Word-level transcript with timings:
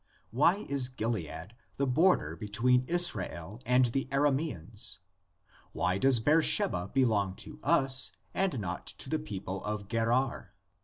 Why 0.31 0.65
is 0.67 0.89
Gilead 0.89 1.53
the 1.77 1.85
border 1.85 2.35
between 2.35 2.85
Israel 2.87 3.61
and 3.67 3.85
the 3.85 4.07
Ara 4.11 4.31
maeans? 4.31 4.97
Why 5.73 5.99
does 5.99 6.19
Beersheba 6.19 6.87
belong 6.91 7.35
to 7.45 7.59
us 7.61 8.11
and 8.33 8.59
not 8.59 8.87
to 8.87 9.11
the 9.11 9.19
people 9.19 9.63
of 9.63 9.87
Gerar? 9.87 10.55